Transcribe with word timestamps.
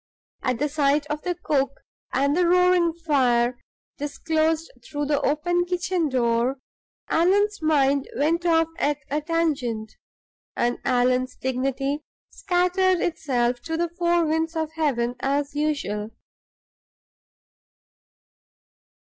At 0.41 0.57
the 0.57 0.67
sight 0.67 1.05
of 1.11 1.21
the 1.21 1.35
cook 1.35 1.81
and 2.11 2.35
the 2.35 2.47
roaring 2.47 2.91
fire, 2.91 3.59
disclosed 3.99 4.71
through 4.83 5.05
the 5.05 5.21
open 5.21 5.63
kitchen 5.65 6.09
door, 6.09 6.57
Allan's 7.09 7.61
mind 7.61 8.09
went 8.17 8.43
off 8.43 8.69
at 8.79 8.97
a 9.11 9.21
tangent, 9.21 9.93
and 10.55 10.79
Allan's 10.83 11.35
dignity 11.35 11.99
scattered 12.31 12.99
itself 12.99 13.61
to 13.61 13.77
the 13.77 13.89
four 13.89 14.25
winds 14.25 14.55
of 14.55 14.71
heaven, 14.71 15.13
as 15.19 15.53
usual. 15.53 16.09